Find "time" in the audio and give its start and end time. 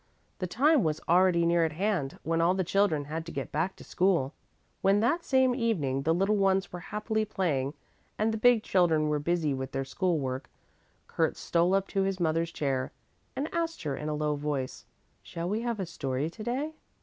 0.47-0.83